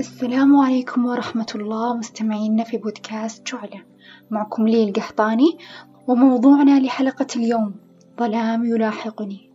السلام 0.00 0.56
عليكم 0.56 1.06
ورحمة 1.06 1.46
الله 1.54 1.96
مستمعينا 1.96 2.64
في 2.64 2.76
بودكاست 2.76 3.48
شعلة 3.48 3.82
معكم 4.30 4.68
لي 4.68 4.84
القحطاني 4.84 5.58
وموضوعنا 6.06 6.80
لحلقة 6.80 7.26
اليوم 7.36 7.74
ظلام 8.20 8.64
يلاحقني. 8.64 9.50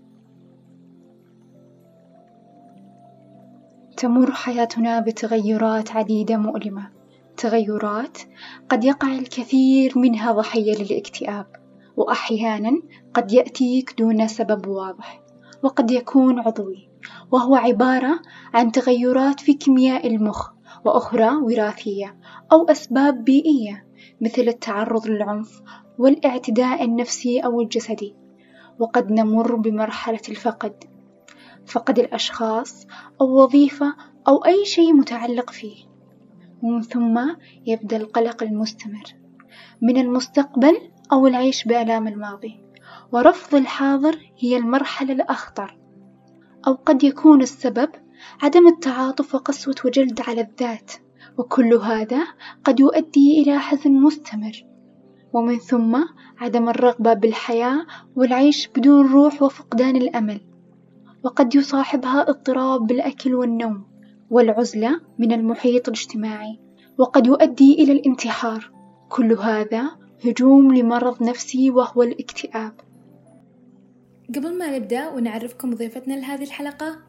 تمر 3.97 4.31
حياتنا 4.31 4.99
بتغيرات 4.99 5.91
عديدة 5.91 6.37
مؤلمة. 6.37 6.89
تغيرات 7.37 8.17
قد 8.69 8.83
يقع 8.83 9.15
الكثير 9.15 9.97
منها 9.97 10.31
ضحية 10.31 10.75
للاكتئاب 10.83 11.47
وأحيانا 11.97 12.81
قد 13.13 13.31
يأتيك 13.31 13.95
دون 13.99 14.27
سبب 14.27 14.67
واضح 14.67 15.21
وقد 15.63 15.91
يكون 15.91 16.39
عضوي. 16.39 16.94
وهو 17.31 17.55
عبارة 17.55 18.19
عن 18.53 18.71
تغيرات 18.71 19.39
في 19.39 19.53
كيمياء 19.53 20.07
المخ 20.07 20.49
وأخرى 20.85 21.29
وراثية 21.29 22.17
أو 22.51 22.65
أسباب 22.65 23.23
بيئية 23.23 23.87
مثل 24.21 24.41
التعرض 24.41 25.07
للعنف 25.07 25.61
والاعتداء 25.97 26.83
النفسي 26.83 27.39
أو 27.39 27.61
الجسدي 27.61 28.15
وقد 28.79 29.11
نمر 29.11 29.55
بمرحلة 29.55 30.21
الفقد 30.29 30.83
فقد 31.65 31.99
الأشخاص 31.99 32.87
أو 33.21 33.43
وظيفة 33.43 33.95
أو 34.27 34.45
أي 34.45 34.65
شيء 34.65 34.93
متعلق 34.93 35.49
فيه. 35.49 35.85
ومن 36.63 36.81
ثم 36.81 37.35
يبدأ 37.65 37.97
القلق 37.97 38.43
المستمر 38.43 39.03
من 39.81 39.97
المستقبل 39.97 40.77
أو 41.11 41.27
العيش 41.27 41.63
بآلام 41.63 42.07
الماضي. 42.07 42.63
ورفض 43.11 43.55
الحاضر 43.55 44.31
هي 44.39 44.57
المرحلة 44.57 45.13
الأخطر. 45.13 45.77
أو 46.67 46.73
قد 46.73 47.03
يكون 47.03 47.41
السبب 47.41 47.89
عدم 48.43 48.67
التعاطف 48.67 49.35
وقسوة 49.35 49.75
وجلد 49.85 50.21
على 50.27 50.41
الذات 50.41 50.91
وكل 51.37 51.73
هذا 51.73 52.27
قد 52.63 52.79
يؤدي 52.79 53.41
إلى 53.41 53.59
حزن 53.59 53.91
مستمر. 53.91 54.65
ومن 55.33 55.57
ثم 55.57 56.03
عدم 56.37 56.69
الرغبة 56.69 57.13
بالحياة 57.13 57.85
والعيش 58.15 58.67
بدون 58.67 59.13
روح 59.13 59.41
وفقدان 59.41 59.95
الأمل 59.95 60.41
وقد 61.23 61.55
يصاحبها 61.55 62.29
اضطراب 62.29 62.87
بالأكل 62.87 63.35
والنوم 63.35 63.85
والعزلة 64.29 65.01
من 65.19 65.31
المحيط 65.31 65.87
الاجتماعي 65.87 66.59
وقد 66.97 67.27
يؤدي 67.27 67.73
إلى 67.83 67.91
الانتحار. 67.91 68.71
كل 69.09 69.33
هذا 69.33 69.91
هجوم 70.25 70.73
لمرض 70.75 71.23
نفسي 71.23 71.69
وهو 71.69 72.03
الاكتئاب. 72.03 72.73
قبل 74.29 74.57
ما 74.57 74.77
نبدأ 74.77 75.09
ونعرفكم 75.09 75.75
ضيفتنا 75.75 76.13
لهذه 76.13 76.43
الحلقة 76.43 76.99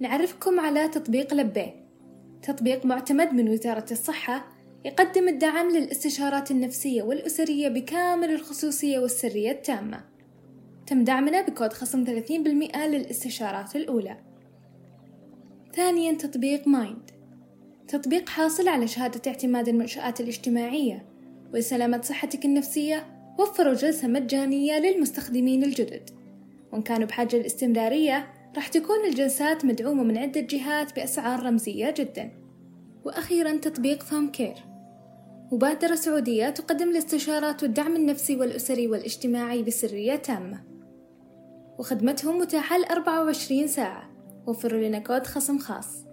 نعرفكم 0.00 0.60
على 0.60 0.88
تطبيق 0.88 1.34
لبيه 1.34 1.86
تطبيق 2.42 2.86
معتمد 2.86 3.32
من 3.32 3.48
وزارة 3.48 3.86
الصحة 3.90 4.56
يقدم 4.84 5.28
الدعم 5.28 5.70
للاستشارات 5.70 6.50
النفسية 6.50 7.02
والأسرية 7.02 7.68
بكامل 7.68 8.30
الخصوصية 8.30 8.98
والسرية 8.98 9.50
التامة. 9.50 10.04
تم 10.86 11.04
دعمنا 11.04 11.42
بكود 11.42 11.72
خصم 11.72 12.04
30% 12.04 12.86
للاستشارات 12.86 13.76
الأولى. 13.76 14.16
ثانيا 15.74 16.12
تطبيق 16.12 16.68
مايند. 16.68 17.10
تطبيق 17.88 18.28
حاصل 18.28 18.68
على 18.68 18.86
شهادة 18.86 19.20
اعتماد 19.26 19.68
المنشآت 19.68 20.20
الاجتماعية. 20.20 21.06
ولسلامة 21.54 22.02
صحتك 22.02 22.44
النفسية 22.44 23.06
وفروا 23.38 23.74
جلسة 23.74 24.08
مجانية 24.08 24.78
للمستخدمين 24.78 25.64
الجدد. 25.64 26.10
وإن 26.72 26.82
كانوا 26.82 27.06
بحاجة 27.06 27.36
للاستمرارية 27.36 28.32
راح 28.56 28.68
تكون 28.68 29.04
الجلسات 29.08 29.64
مدعومة 29.64 30.02
من 30.02 30.18
عدة 30.18 30.40
جهات 30.40 30.96
بأسعار 30.96 31.46
رمزية 31.46 31.94
جدا. 31.96 32.30
وأخيرا 33.04 33.56
تطبيق 33.56 34.02
ثوم 34.02 34.30
كير 34.30 34.54
مبادرة 35.52 35.94
سعودية 35.94 36.50
تقدم 36.50 36.88
الاستشارات 36.88 37.62
والدعم 37.62 37.96
النفسي 37.96 38.36
والأسري 38.36 38.86
والاجتماعي 38.86 39.62
بسرية 39.62 40.16
تامة. 40.16 40.64
وخدمتهم 41.78 42.38
متاحة 42.38 42.78
لأربعة 42.78 43.24
وعشرين 43.24 43.66
ساعة. 43.66 44.10
وفروا 44.46 44.88
لنا 44.88 44.98
كود 44.98 45.26
خصم 45.26 45.58
خاص. 45.58 46.04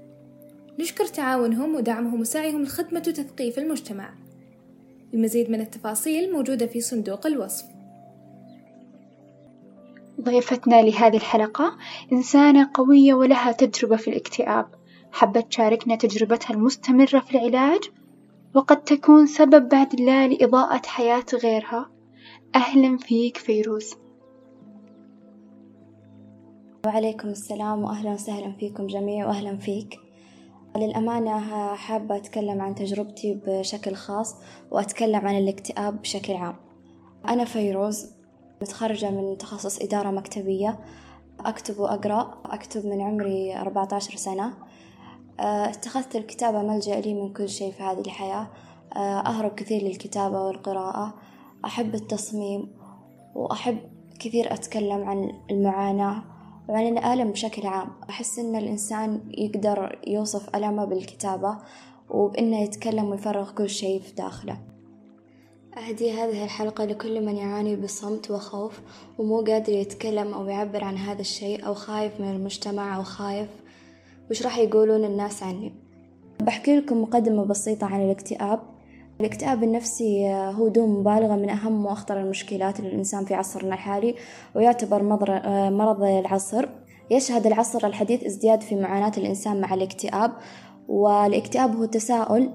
نشكر 0.80 1.06
تعاونهم 1.06 1.76
ودعمهم 1.76 2.22
وسعيهم 2.22 2.64
لخدمة 2.64 3.04
وتثقيف 3.08 3.60
المجتمع. 3.60 4.14
المزيد 5.14 5.50
من 5.50 5.62
التفاصيل 5.62 6.32
موجودة 6.32 6.66
في 6.68 6.82
صندوق 6.82 7.28
الوصف. 7.28 7.66
ضيفتنا 10.24 10.82
لهذه 10.82 11.18
الحلقة 11.18 11.78
إنسانة 12.14 12.70
قوية 12.74 13.14
ولها 13.14 13.52
تجربة 13.52 13.96
في 13.96 14.10
الاكتئاب. 14.10 14.66
حبت 15.12 15.48
تشاركنا 15.48 15.96
تجربتها 15.96 16.54
المستمرة 16.54 17.20
في 17.20 17.32
العلاج 17.32 17.90
وقد 18.56 18.84
تكون 18.84 19.26
سبب 19.26 19.70
بعد 19.70 19.94
الله 19.94 20.28
لإضاءة 20.28 20.82
حياة 20.88 21.26
غيرها. 21.44 21.90
أهلا 22.56 22.98
فيك 22.98 23.38
فيروز. 23.38 23.96
وعليكم 26.86 27.28
السلام 27.28 27.84
وأهلا 27.84 28.12
وسهلا 28.12 28.54
فيكم 28.60 28.88
جميع 28.88 29.28
وأهلا 29.28 29.58
فيك. 29.58 30.00
للأمانة 30.78 31.40
حابة 31.76 32.16
أتكلم 32.16 32.62
عن 32.62 32.76
تجربتي 32.76 33.42
بشكل 33.48 33.94
خاص 33.96 34.36
وأتكلم 34.72 35.28
عن 35.28 35.38
الاكتئاب 35.38 36.02
بشكل 36.02 36.34
عام. 36.34 36.56
أنا 37.30 37.46
فيروز 37.46 38.23
متخرجة 38.62 39.10
من 39.12 39.38
تخصص 39.38 39.82
إدارة 39.82 40.12
مكتبية. 40.12 40.80
أكتب 41.40 41.80
وأقرأ 41.80 42.42
أكتب 42.46 42.86
من 42.86 43.02
عمري 43.02 43.56
14 43.56 44.18
سنة. 44.18 44.54
آه، 45.40 45.70
اتخذت 45.70 46.16
الكتابة 46.16 46.62
ملجأ 46.62 47.00
لي 47.00 47.14
من 47.14 47.34
كل 47.34 47.50
شيء 47.50 47.72
في 47.72 47.84
هذه 47.84 48.00
الحياة. 48.00 48.48
آه، 48.96 49.20
أهرب 49.20 49.56
كثير 49.56 49.82
للكتابة 49.82 50.42
والقراءة. 50.42 51.14
أحب 51.66 51.96
التصميم 51.96 52.72
وأحب 53.36 53.78
كثير 54.20 54.54
أتكلم 54.54 55.04
عن 55.04 55.32
المعاناة 55.52 56.24
وعن 56.70 56.98
الألم 56.98 57.32
بشكل 57.32 57.68
عام. 57.68 57.88
أحس 58.10 58.40
إن 58.40 58.56
الإنسان 58.56 59.22
يقدر 59.38 60.00
يوصف 60.08 60.56
ألمه 60.56 60.86
بالكتابة 60.86 61.58
وبإنه 62.10 62.60
يتكلم 62.60 63.06
ويفرغ 63.06 63.52
كل 63.52 63.70
شيء 63.70 64.02
في 64.02 64.14
داخله. 64.14 64.73
أهدي 65.78 66.12
هذه 66.12 66.44
الحلقة 66.44 66.86
لكل 66.86 67.26
من 67.26 67.36
يعاني 67.36 67.76
بصمت 67.76 68.32
وخوف 68.32 68.82
ومو 69.18 69.42
قادر 69.42 69.74
يتكلم 69.74 70.34
أو 70.34 70.48
يعبر 70.48 70.84
عن 70.84 70.98
هذا 70.98 71.22
الشيء 71.22 71.68
أو 71.68 71.74
خايف 71.74 72.20
من 72.20 72.32
المجتمع 72.32 72.98
أو 72.98 73.04
خايف. 73.04 73.50
وش 74.32 74.44
راح 74.44 74.58
يقولون 74.58 75.06
الناس 75.06 75.44
عني؟ 75.44 75.74
بحكي 76.40 76.76
لكم 76.76 77.02
مقدمة 77.02 77.46
بسيطة 77.46 77.88
عن 77.88 78.02
الاكتئاب. 78.06 78.60
الاكتئاب 79.20 79.64
النفسي 79.64 80.34
هو 80.34 80.68
دون 80.68 80.90
مبالغة 80.90 81.36
من 81.36 81.50
أهم 81.50 81.86
وأخطر 81.86 82.22
المشكلات 82.22 82.80
للإنسان 82.80 83.26
في 83.26 83.34
عصرنا 83.34 83.74
الحالي 83.74 84.16
ويعتبر 84.56 85.04
مرض 85.70 86.04
العصر. 86.04 86.70
يشهد 87.12 87.48
العصر 87.48 87.88
الحديث 87.88 88.24
ازدياد 88.24 88.62
في 88.62 88.76
معاناة 88.76 89.12
الإنسان 89.18 89.62
مع 89.62 89.74
الاكتئاب 89.74 90.32
والإكتئاب 90.88 91.76
هو 91.76 91.86
تساؤل 91.86 92.50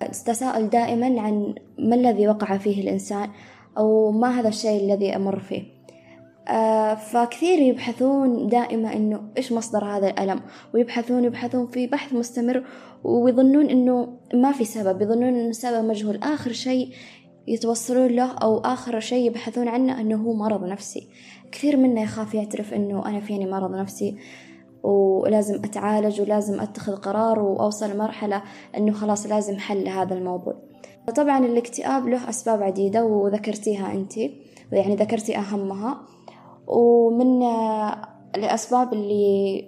تساؤل 0.00 0.68
دائما 0.68 1.20
عن 1.20 1.54
ما 1.78 1.96
الذي 1.96 2.28
وقع 2.28 2.56
فيه 2.56 2.82
الإنسان 2.82 3.28
أو 3.78 4.12
ما 4.12 4.40
هذا 4.40 4.48
الشيء 4.48 4.84
الذي 4.84 5.16
أمر 5.16 5.38
فيه. 5.38 5.62
آه، 6.48 6.94
فكثير 6.94 7.58
يبحثون 7.58 8.48
دائما 8.48 8.92
إنه 8.92 9.20
إيش 9.36 9.52
مصدر 9.52 9.84
هذا 9.84 10.10
الألم؟ 10.10 10.40
ويبحثون 10.74 11.24
يبحثون 11.24 11.66
في 11.66 11.86
بحث 11.86 12.12
مستمر 12.12 12.64
ويظنون 13.04 13.70
إنه 13.70 14.08
ما 14.34 14.52
في 14.52 14.64
سبب. 14.64 15.02
يظنون 15.02 15.28
انه 15.28 15.48
السبب 15.48 15.84
مجهول. 15.84 16.16
آخر 16.22 16.52
شيء 16.52 16.88
يتوصلون 17.48 18.06
له 18.06 18.32
أو 18.32 18.58
آخر 18.58 19.00
شيء 19.00 19.26
يبحثون 19.26 19.68
عنه 19.68 20.00
أنه 20.00 20.16
هو 20.16 20.32
مرض 20.32 20.64
نفسي. 20.64 21.08
كثير 21.52 21.76
منا 21.76 22.00
يخاف 22.00 22.34
يعترف 22.34 22.74
إنه 22.74 23.06
أنا 23.06 23.20
فيني 23.20 23.46
مرض 23.46 23.74
نفسي. 23.74 24.16
ولازم 24.86 25.54
أتعالج 25.54 26.20
ولازم 26.20 26.60
أتخذ 26.60 26.96
قرار 26.96 27.38
وأوصل 27.38 27.90
لمرحلة 27.90 28.42
أنه 28.76 28.92
خلاص 28.92 29.26
لازم 29.26 29.58
حل 29.58 29.84
لهذا 29.84 30.14
الموضوع. 30.14 30.54
طبعا 31.16 31.38
الاكتئاب 31.38 32.08
له 32.08 32.28
أسباب 32.28 32.62
عديدة 32.62 33.04
وذكرتيها 33.04 33.92
أنت 33.92 34.16
يعني 34.72 34.96
ذكرتي 34.96 35.36
أهمها. 35.36 36.00
ومن 36.66 37.42
الأسباب 38.36 38.92
اللي 38.92 39.64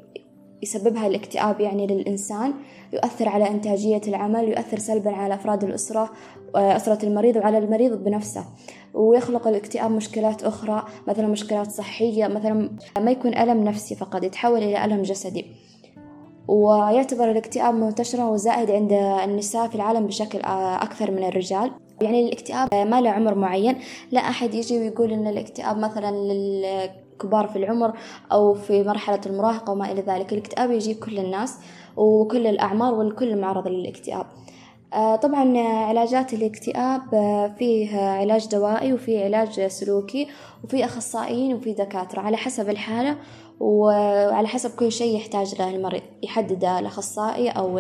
يسببها 0.63 1.07
الاكتئاب 1.07 1.61
يعني 1.61 1.87
للإنسان 1.87 2.55
يؤثر 2.93 3.29
على 3.29 3.49
إنتاجية 3.49 4.01
العمل 4.09 4.49
يؤثر 4.49 4.79
سلبا 4.79 5.11
على 5.11 5.35
أفراد 5.35 5.65
الأسرة 5.65 6.11
أسرة 6.55 7.07
المريض 7.07 7.37
وعلى 7.37 7.59
المريض 7.59 8.05
بنفسه. 8.05 8.45
ويخلق 8.95 9.49
الاكتئاب 9.49 9.91
مشكلات 9.91 10.45
أخرى 10.45 10.85
مثلا 11.09 11.27
مشكلات 11.27 11.71
صحية 11.71 12.27
مثلا 12.27 12.71
ما 12.99 13.11
يكون 13.11 13.35
ألم 13.35 13.65
نفسي 13.65 13.95
فقط 13.95 14.23
يتحول 14.23 14.63
إلى 14.63 14.85
ألم 14.85 15.03
جسدي. 15.03 15.47
ويعتبر 16.49 17.31
الاكتئاب 17.31 17.75
منتشرا 17.75 18.25
وزائد 18.25 18.71
عند 18.71 18.93
النساء 19.25 19.69
في 19.69 19.75
العالم 19.75 20.07
بشكل 20.07 20.39
أكثر 20.83 21.11
من 21.11 21.25
الرجال. 21.25 21.71
يعني 22.03 22.27
الاكتئاب 22.27 22.75
ما 22.75 23.01
له 23.01 23.11
عمر 23.11 23.35
معين 23.35 23.77
لا 24.11 24.21
أحد 24.21 24.55
يجي 24.55 24.79
ويقول 24.79 25.13
إن 25.13 25.27
الاكتئاب 25.27 25.79
مثلا 25.79 26.11
كبار 27.20 27.47
في 27.49 27.56
العمر 27.56 27.93
أو 28.32 28.55
في 28.55 28.82
مرحلة 28.82 29.20
المراهقة 29.26 29.73
وما 29.73 29.93
إلى 29.93 30.00
ذلك. 30.00 30.32
الاكتئاب 30.32 30.70
يجي 30.70 30.94
كل 30.94 31.19
الناس 31.19 31.59
وكل 31.97 32.47
الأعمار 32.47 32.94
والكل 32.94 33.41
معرض 33.41 33.69
للاكتئاب. 33.69 34.26
آه، 34.94 35.17
طبعا 35.17 35.59
علاجات 35.59 36.35
الاكتئاب 36.35 37.15
آه، 37.15 37.49
فيه 37.49 38.00
علاج 38.00 38.49
دوائي 38.49 38.93
وفي 38.93 39.25
علاج 39.25 39.67
سلوكي 39.67 40.29
وفي 40.65 40.85
أخصائيين 40.85 41.55
وفي 41.55 41.73
دكاترة. 41.73 42.20
على 42.20 42.37
حسب 42.37 42.70
الحالة 42.70 43.17
وعلى 43.61 44.49
حسب 44.49 44.71
كل 44.76 44.93
شيء 44.93 45.17
يحتاج 45.17 45.55
له 45.55 45.71
المريض 45.76 46.03
يحدد 46.23 46.64
الأخصائي 46.64 47.50
أو 47.50 47.79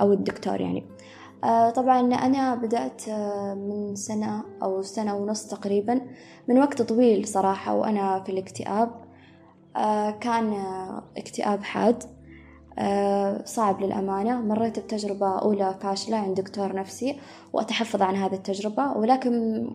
أو 0.00 0.12
الدكتور 0.12 0.60
يعني. 0.60 0.80
آه، 0.80 0.95
طبعا 1.74 2.14
أنا 2.14 2.54
بدأت 2.54 3.08
من 3.56 3.96
سنة 3.96 4.44
أو 4.62 4.82
سنة 4.82 5.16
ونص 5.16 5.46
تقريبا 5.46 6.00
من 6.48 6.58
وقت 6.58 6.82
طويل 6.82 7.28
صراحة 7.28 7.74
وأنا 7.74 8.22
في 8.22 8.32
الاكتئاب. 8.32 8.90
كان 10.20 10.64
اكتئاب 11.16 11.62
حاد 11.62 12.02
آه، 12.78 13.44
صعب 13.44 13.80
للأمانة. 13.80 14.40
مريت 14.40 14.78
بتجربة 14.78 15.38
أولى 15.38 15.74
فاشلة 15.80 16.16
عند 16.16 16.40
دكتور 16.40 16.74
نفسي 16.74 17.20
وأتحفظ 17.52 18.02
عن 18.02 18.16
هذه 18.16 18.34
التجربة 18.34 18.92
ولكن 18.92 19.66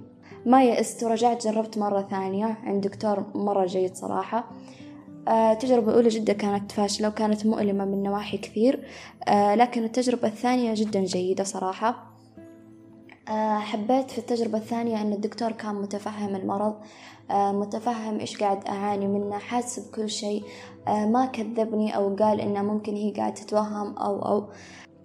ما 0.46 0.64
يئست. 0.64 1.04
ورجعت 1.04 1.48
جربت 1.48 1.78
مرة 1.78 2.02
ثانية 2.02 2.58
عند 2.64 2.88
دكتور 2.88 3.26
مرة 3.36 3.66
جيد 3.66 3.96
صراحة. 3.96 4.38
آه، 4.38 4.81
التجربة 5.28 5.90
الأولى 5.90 6.10
جدا 6.10 6.34
كانت 6.34 6.72
فاشلة 6.72 7.08
وكانت 7.08 7.46
مؤلمة 7.46 7.86
من 7.86 8.04
نواحي 8.04 8.38
كثير. 8.38 8.88
آه، 9.28 9.56
لكن 9.56 9.84
التجربة 9.84 10.28
الثانية 10.28 10.74
جدا 10.74 11.04
جيدة 11.04 11.44
صراحة. 11.44 12.12
حبيت 13.60 14.12
في 14.12 14.18
التجربة 14.18 14.58
الثانية 14.58 15.02
أن 15.02 15.14
الدكتور 15.14 15.52
كان 15.52 15.76
متفهم 15.76 16.36
المرض 16.36 16.76
متفهم 17.32 18.20
إيش 18.20 18.38
قاعد 18.38 18.68
أعاني 18.68 19.08
منه 19.08 19.38
حاسس 19.38 19.88
بكل 19.88 20.10
شيء. 20.10 20.44
ما 20.88 21.26
كذبني 21.26 21.96
أو 21.96 22.16
قال 22.16 22.42
إنه 22.42 22.62
ممكن 22.62 22.96
هي 22.96 23.12
قاعدة 23.12 23.36
تتوهم 23.36 23.98
أو 23.98 24.20
أو. 24.20 24.50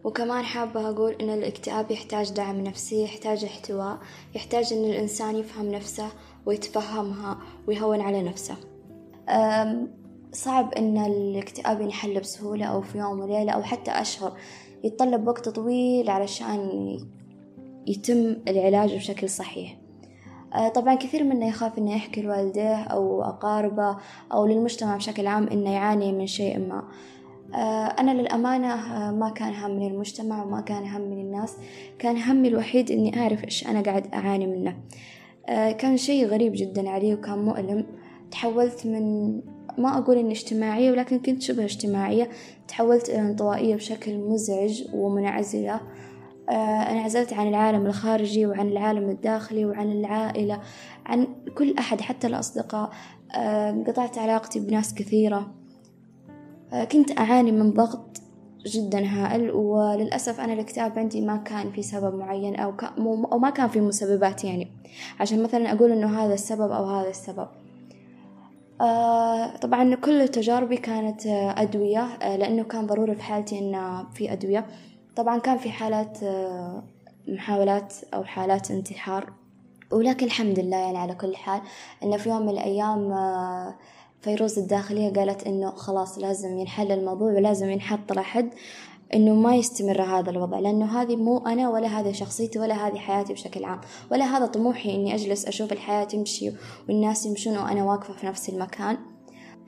وكمان 0.05 0.45
حابة 0.45 0.91
أقول 0.91 1.13
إن 1.13 1.31
الاكتئاب 1.31 1.91
يحتاج 1.91 2.33
دعم 2.33 2.61
نفسي 2.61 3.03
يحتاج 3.03 3.45
احتواء 3.45 3.99
يحتاج 4.35 4.73
إن 4.73 4.85
الإنسان 4.85 5.37
يفهم 5.37 5.71
نفسه 5.71 6.09
ويتفهمها 6.47 7.39
ويهون 7.69 8.01
على 8.01 8.23
نفسه. 8.23 8.57
صعب 10.37 10.75
إن 10.75 10.99
الاكتئاب 10.99 11.81
ينحل 11.81 12.21
بسهولة 12.21 12.67
أو 12.67 12.83
في 12.83 12.99
يوم 12.99 13.21
وليلة 13.21 13.53
أو 13.53 13.63
حتى 13.63 13.91
أشهر. 13.91 14.33
يتطلب 14.85 15.29
وقت 15.29 15.49
طويل 15.49 16.11
علشان 16.11 16.71
يتم 17.87 18.37
العلاج 18.49 18.95
بشكل 18.95 19.29
صحيح. 19.29 19.77
آه، 20.55 20.69
طبعا 20.69 20.95
كثير 20.95 21.25
منا 21.25 21.47
يخاف 21.47 21.79
إنه 21.79 21.97
يحكي 21.97 22.23
لوالديه 22.23 22.77
أو 22.77 23.23
أقاربه 23.23 23.97
أو 24.33 24.47
للمجتمع 24.47 24.97
بشكل 24.97 25.27
عام 25.27 25.47
إنه 25.47 25.71
يعاني 25.71 26.13
من 26.13 26.27
شيء 26.27 26.59
ما. 26.59 26.89
آه، 27.55 27.87
أنا 27.87 28.11
للأمانة 28.11 28.75
آه، 28.75 29.11
ما 29.11 29.31
كان 29.31 29.55
همني 29.55 29.87
المجتمع 29.87 30.45
وما 30.45 30.61
كان 30.61 30.87
همني 30.87 31.23
الناس 31.23 31.57
كان 31.99 32.17
همي 32.17 32.49
الوحيد 32.49 32.91
إني 32.91 33.21
أعرف 33.21 33.45
إيش 33.45 33.67
أنا 33.67 33.81
قاعد 33.81 34.15
أعاني 34.15 34.47
منه. 34.47 34.77
كان 35.73 35.97
شيء 35.97 36.27
غريب 36.27 36.53
جدا 36.55 36.91
علي 36.91 37.15
وكان 37.15 37.39
مؤلم. 37.39 37.87
تحولت 38.31 38.87
من 38.87 39.41
ما 39.79 39.99
أقول 39.99 40.19
إني 40.19 40.33
اجتماعية 40.33 40.91
ولكن 40.91 41.19
كنت 41.19 41.43
شبه 41.43 41.65
اجتماعية. 41.65 42.29
تحولت 42.69 43.09
إلى 43.09 43.21
انطوائية 43.21 43.75
بشكل 43.75 44.19
مزعج 44.19 44.83
ومنعزلة. 44.93 45.81
آه، 46.51 46.91
انعزلت 46.91 47.33
عن 47.33 47.49
العالم 47.49 47.87
الخارجي 47.87 48.47
وعن 48.47 48.69
العالم 48.69 49.11
الداخلي 49.11 49.65
وعن 49.65 49.93
العائلة 49.93 50.61
عن 51.07 51.27
كل 51.59 51.75
أحد 51.79 52.01
حتى 52.01 52.27
الأصدقاء. 52.27 52.91
آه، 53.37 53.85
قطعت 53.87 54.19
علاقتي 54.19 54.61
بناس 54.61 54.95
كثيرة. 54.95 55.55
آه، 56.73 56.85
كنت 56.85 57.19
أعاني 57.19 57.53
من 57.53 57.73
ضغط 57.73 58.21
جدا 58.67 59.05
هائل 59.05 59.51
وللأسف 59.51 60.41
أنا 60.41 60.53
الاكتئاب 60.53 60.99
عندي 60.99 61.21
ما 61.21 61.37
كان 61.37 61.73
في 61.73 61.83
سبب 61.83 62.15
معين 62.15 62.57
أو, 62.57 62.73
أو 63.33 63.39
ما 63.39 63.51
كان 63.51 63.69
في 63.69 63.81
مسببات 63.81 64.45
يعني. 64.45 64.69
عشان 65.21 65.43
مثلا 65.43 65.73
أقول 65.73 65.93
إنه 65.93 66.25
هذا 66.25 66.35
السبب 66.35 66.71
أو 66.71 66.85
هذا 66.85 67.11
السبب. 67.11 67.49
آه 68.81 69.57
طبعا 69.57 69.95
كل 69.95 70.29
تجاربي 70.29 70.77
كانت 70.77 71.27
أدوية 71.57 72.01
آه 72.23 72.37
لأنه 72.37 72.65
كان 72.65 72.87
ضروري 72.87 73.15
في 73.15 73.23
حالتي 73.23 73.59
إن 73.59 74.05
في 74.15 74.33
أدوية. 74.33 74.67
طبعا 75.17 75.39
كان 75.39 75.59
في 75.59 75.71
حالات 75.71 76.23
آه، 76.23 76.85
محاولات 77.29 77.95
أو 78.15 78.25
حالات 78.25 78.71
انتحار. 78.71 79.33
ولكن 79.93 80.27
الحمد 80.27 80.59
لله 80.59 80.77
يعني 80.77 80.99
على 80.99 81.15
كل 81.15 81.37
حال 81.37 81.61
إنه 82.03 82.17
في 82.17 82.29
يوم 82.29 82.43
من 82.43 82.49
الأيام 82.49 83.13
آه، 83.13 83.77
فيروز 84.21 84.59
الداخلية 84.59 85.13
قالت 85.13 85.47
إنه 85.47 85.71
خلاص 85.71 86.19
لازم 86.19 86.59
ينحل 86.59 86.93
الموضوع 86.93 87.33
ولازم 87.33 87.71
ينحط 87.71 88.13
له 88.13 88.23
إنه 89.15 89.35
ما 89.35 89.57
يستمر 89.57 90.03
هذا 90.03 90.31
الوضع 90.31 90.59
لأنه 90.59 91.03
هذه 91.03 91.17
مو 91.17 91.39
أنا 91.39 91.71
ولا 91.71 91.89
هذه 91.89 92.13
شخصيتي 92.13 92.59
ولا 92.59 92.75
هذه 92.75 92.99
حياتي 92.99 93.33
بشكل 93.33 93.65
عام 93.65 93.81
ولا 94.13 94.25
هذا 94.25 94.47
طموحي 94.47 94.95
إني 94.95 95.15
أجلس 95.15 95.47
أشوف 95.47 95.73
الحياة 95.73 96.05
تمشي 96.05 96.53
والناس 96.89 97.27
يمشون 97.27 97.59
وأنا 97.59 97.85
واقفة 97.85 98.15
في 98.15 98.27
نفس 98.27 98.49
المكان. 98.49 98.99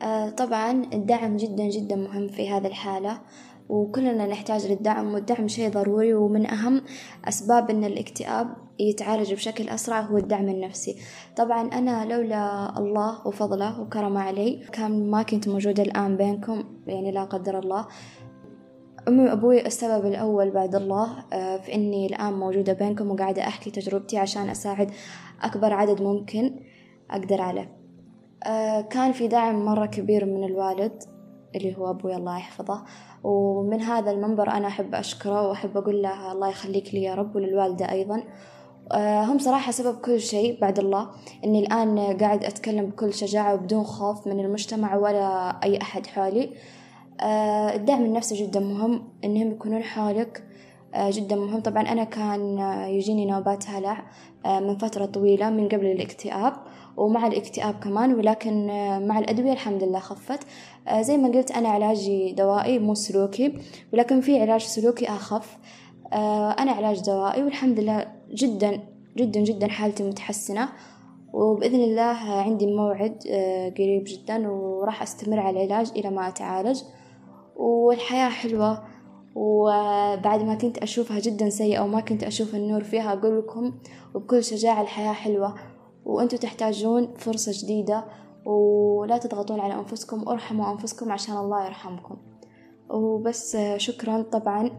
آه 0.02 0.31
طبعا 0.31 0.70
الدعم 0.93 1.37
جدا 1.37 1.64
جدا 1.64 1.96
مهم 1.96 2.29
في 2.29 2.50
هذه 2.50 2.67
الحالة 2.67 3.20
وكلنا 3.69 4.26
نحتاج 4.26 4.67
للدعم 4.67 5.14
والدعم 5.14 5.49
شيء 5.49 5.70
ضروري 5.70 6.14
ومن 6.14 6.46
أهم 6.46 6.82
أسباب 7.25 7.70
أن 7.70 7.84
الاكتئاب 7.84 8.56
يتعالج 8.79 9.34
بشكل 9.34 9.69
أسرع 9.69 10.00
هو 10.00 10.17
الدعم 10.17 10.49
النفسي. 10.49 10.96
طبعا 11.37 11.73
أنا 11.73 12.05
لولا 12.05 12.73
الله 12.79 13.26
وفضله 13.26 13.81
وكرمه 13.81 14.20
علي 14.20 14.67
كان 14.73 15.11
ما 15.11 15.23
كنت 15.23 15.49
موجودة 15.49 15.82
الآن 15.82 16.17
بينكم 16.17 16.64
يعني 16.87 17.12
لا 17.12 17.25
قدر 17.25 17.58
الله. 17.58 17.87
أمي 19.08 19.25
وأبوي 19.25 19.66
السبب 19.66 20.06
الأول 20.06 20.50
بعد 20.50 20.75
الله 20.75 21.25
آه، 21.32 21.56
في 21.56 21.75
إني 21.75 22.06
الآن 22.06 22.32
موجودة 22.32 22.72
بينكم 22.72 23.10
وقاعدة 23.10 23.43
أحكي 23.43 23.70
تجربتي 23.70 24.19
عشان 24.19 24.49
أساعد 24.49 24.90
أكبر 25.43 25.72
عدد 25.72 26.02
ممكن 26.02 26.60
أقدر 27.10 27.40
عليه. 27.40 27.76
آه، 28.44 28.81
كان 28.81 29.12
في 29.12 29.28
دعم 29.28 29.64
مرة 29.64 29.87
كبير 29.87 30.25
من 30.25 30.44
الوالد 30.44 31.02
اللي 31.56 31.76
هو 31.76 31.90
أبوي 31.90 32.16
الله 32.16 32.38
يحفظه 32.38 32.84
ومن 33.25 33.81
هذا 33.81 34.10
المنبر 34.10 34.50
أنا 34.50 34.69
أحب 34.69 34.94
أشكره 34.94 35.49
وأحب 35.49 35.76
أقول 35.76 36.02
له 36.02 36.32
الله 36.32 36.49
يخليك 36.49 36.94
لي 36.94 37.02
يا 37.02 37.14
رب 37.14 37.37
وللوالدة 37.37 37.93
أيضا. 37.93 38.22
آه، 38.93 39.25
هم 39.25 39.38
صراحة 39.38 39.72
سبب 39.72 39.99
كل 39.99 40.20
شيء 40.20 40.60
بعد 40.60 40.78
الله 40.78 41.10
إني 41.44 41.60
الآن 41.60 41.99
قاعد 41.99 42.44
أتكلم 42.44 42.87
بكل 42.87 43.14
شجاعة 43.14 43.55
وبدون 43.55 43.84
خوف 43.84 44.26
من 44.26 44.40
المجتمع 44.40 44.96
ولا 44.96 45.58
أي 45.62 45.82
أحد 45.82 46.06
حولي. 46.06 46.50
الدعم 47.75 48.05
النفسي 48.05 48.34
جدا 48.46 48.60
مهم 48.60 49.03
إنهم 49.25 49.51
يكونون 49.51 49.82
حولك 49.82 50.43
آه، 50.94 51.10
جدا 51.10 51.37
مهم. 51.37 51.60
طبعا 51.60 51.82
أنا 51.82 52.05
كان 52.05 52.58
يجيني 52.89 53.27
نوبات 53.27 53.70
هلع 53.70 54.05
من 54.44 54.77
فترة 54.77 55.06
طويلة 55.06 55.51
من 55.51 55.69
قبل 55.69 55.87
الاكتئاب 55.87 56.53
ومع 56.98 57.27
الاكتئاب 57.27 57.75
كمان 57.75 58.15
ولكن 58.15 58.67
مع 59.06 59.19
الأدوية 59.19 59.53
الحمد 59.53 59.84
لله 59.84 59.98
خفت. 59.98 60.41
آه، 60.89 61.03
زي 61.03 61.17
ما 61.17 61.29
قلت 61.29 61.51
أنا 61.51 61.69
علاجي 61.69 62.32
دوائي 62.32 62.79
مو 62.79 62.94
سلوكي 62.94 63.58
ولكن 63.93 64.20
في 64.20 64.41
علاج 64.41 64.60
سلوكي 64.60 65.08
أخف. 65.08 65.58
آه، 66.13 66.51
أنا 66.51 66.72
علاج 66.72 67.01
دوائي 67.01 67.43
والحمد 67.43 67.81
لله 67.81 68.06
جدا 68.31 68.81
جدا 69.17 69.41
جدا 69.41 69.69
حالتي 69.69 70.03
متحسنة. 70.03 70.69
وبإذن 71.32 71.81
الله 71.81 72.43
عندي 72.43 72.67
موعد 72.67 73.25
آه، 73.31 73.69
قريب 73.69 74.05
جدا 74.06 74.48
وراح 74.48 75.03
أستمر 75.03 75.39
على 75.41 75.65
العلاج 75.65 75.91
إلى 75.96 76.10
ما 76.10 76.29
أتعالج. 76.29 76.82
والحياة 77.58 78.29
حلوة. 78.29 78.84
وبعد 79.34 80.43
ما 80.43 80.55
كنت 80.55 80.79
أشوفها 80.79 81.19
جدا 81.20 81.48
سيئة 81.48 81.81
وما 81.81 82.00
كنت 82.00 82.24
أشوف 82.24 82.55
النور 82.55 82.84
فيها 82.84 83.12
أقول 83.12 83.38
لكم 83.38 83.72
وبكل 84.15 84.44
شجاعة 84.44 84.82
الحياة 84.82 85.12
حلوة. 85.12 85.55
وأنتوا 86.05 86.38
تحتاجون 86.38 87.15
فرصة 87.15 87.53
جديدة 87.55 88.05
ولا 88.44 89.19
تضغطون 89.19 89.60
على 89.60 89.74
أنفسكم 89.74 90.29
ارحموا 90.29 90.72
أنفسكم 90.72 91.12
عشان 91.12 91.36
الله 91.36 91.67
يرحمكم. 91.67 92.17
وبس 92.91 93.56
شكرا 93.77 94.22
طبعا. 94.22 94.70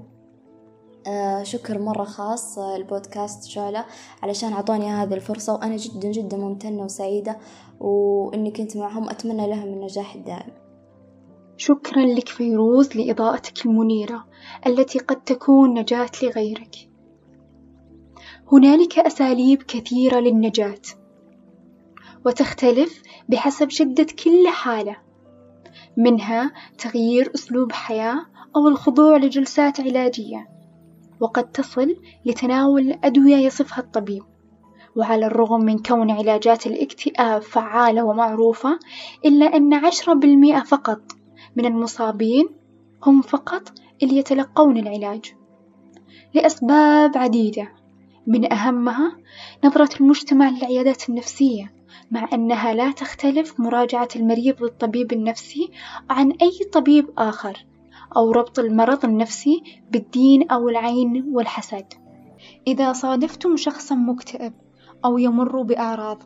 شكر 1.44 1.80
مرة 1.80 2.04
خاص 2.04 2.60
البودكاست 2.60 3.44
شعلة 3.44 3.86
علشان 4.24 4.54
أعطوني 4.54 4.90
هذه 4.90 5.14
الفرصة 5.14 5.54
وأنا 5.54 5.76
جدا 5.76 6.12
جدا 6.12 6.38
ممتنة 6.38 6.84
وسعيدة 6.84 7.38
وإني 7.80 8.52
كنت 8.52 8.78
معهم. 8.78 9.10
أتمنى 9.10 9.48
لهم 9.48 9.68
النجاح 9.68 10.16
الدائم. 10.16 10.69
شكرا 11.60 12.06
لك 12.06 12.30
فيروز 12.30 12.98
لإضاءتك 12.98 13.66
المنيرة 13.66 14.28
التي 14.68 15.00
قد 15.00 15.24
تكون 15.24 15.80
نجاة 15.80 16.10
لغيرك. 16.24 16.76
هنالك 18.52 19.00
أساليب 19.00 19.64
كثيرة 19.64 20.20
للنجاة 20.20 20.82
وتختلف 22.26 23.02
بحسب 23.30 23.70
شدة 23.70 24.08
كل 24.24 24.48
حالة 24.48 24.98
منها 25.98 26.52
تغيير 26.78 27.32
أسلوب 27.36 27.72
حياة 27.72 28.26
أو 28.56 28.68
الخضوع 28.68 29.18
لجلسات 29.18 29.80
علاجية 29.80 30.48
وقد 31.20 31.52
تصل 31.52 31.96
لتناول 32.26 33.00
أدوية 33.04 33.36
يصفها 33.36 33.80
الطبيب 33.80 34.24
وعلى 34.96 35.26
الرغم 35.26 35.62
من 35.62 35.78
كون 35.78 36.12
علاجات 36.12 36.68
الاكتئاب 36.68 37.42
فعالة 37.42 38.04
ومعروفة 38.04 38.80
إلا 39.26 39.46
أن 39.46 39.74
عشرة 39.74 40.14
بالمئة 40.14 40.64
فقط 40.64 41.19
من 41.56 41.66
المصابين 41.66 42.50
هم 43.06 43.22
فقط 43.22 43.74
اللي 44.04 44.18
يتلقون 44.18 44.78
العلاج 44.78 45.34
لأسباب 46.34 47.18
عديدة 47.18 47.72
من 48.28 48.54
أهمها 48.54 49.18
نظرة 49.64 49.90
المجتمع 50.02 50.50
للعيادات 50.50 51.10
النفسية 51.10 51.74
مع 52.12 52.30
أنها 52.34 52.74
لا 52.74 52.92
تختلف 52.92 53.60
مراجعة 53.60 54.08
المريض 54.16 54.64
للطبيب 54.64 55.14
النفسي 55.14 55.72
عن 56.10 56.32
أي 56.32 56.52
طبيب 56.74 57.10
آخر 57.18 57.66
أو 58.16 58.32
ربط 58.32 58.60
المرض 58.60 59.06
النفسي 59.06 59.64
بالدين 59.92 60.50
أو 60.50 60.70
العين 60.70 61.26
والحسد. 61.34 61.86
إذا 62.68 62.94
صادفتم 62.94 63.58
شخصًا 63.58 63.96
مكتئب 63.96 64.54
أو 65.06 65.18
يمر 65.18 65.62
بأعراض 65.62 66.24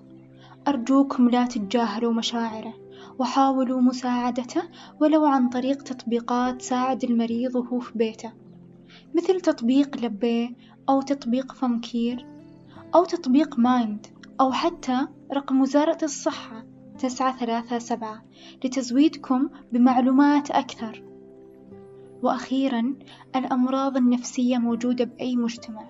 أرجوكم 0.68 1.30
لا 1.30 1.46
تتجاهلوا 1.46 2.14
مشاعره. 2.14 2.83
وحاولوا 3.20 3.82
مساعدته 3.82 4.64
ولو 5.02 5.26
عن 5.26 5.50
طريق 5.50 5.84
تطبيقات 5.84 6.60
تساعد 6.60 7.04
المريض 7.04 7.56
وهو 7.56 7.80
في 7.80 7.98
بيته 7.98 8.34
مثل 9.16 9.42
تطبيق 9.42 9.98
لبيه 9.98 10.50
أو 10.90 11.02
تطبيق 11.02 11.52
فمكير 11.52 12.26
أو 12.96 13.06
تطبيق 13.06 13.60
مايند 13.60 14.08
أو 14.42 14.52
حتى 14.52 15.08
رقم 15.34 15.62
وزارة 15.62 15.98
الصحة 16.04 16.66
تسعة 17.00 17.38
ثلاثة 17.38 17.80
سبعة 17.80 18.24
لتزويدكم 18.66 19.50
بمعلومات 19.72 20.52
أكثر. 20.52 21.04
وأخيرا 22.24 22.96
الأمراض 23.36 23.98
النفسية 23.98 24.58
موجودة 24.58 25.06
بأي 25.06 25.36
مجتمع. 25.36 25.90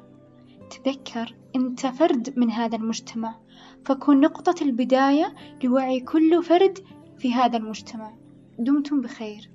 تذكر 0.70 1.36
أنت 1.56 1.88
فرد 1.88 2.34
من 2.38 2.52
هذا 2.52 2.76
المجتمع 2.76 3.36
فكن 3.86 4.22
نقطة 4.22 4.64
البداية 4.64 5.36
لوعي 5.64 6.00
كل 6.00 6.44
فرد 6.44 6.80
في 7.24 7.34
هذا 7.34 7.58
المجتمع. 7.58 8.14
دمتم 8.60 9.02
بخير. 9.02 9.50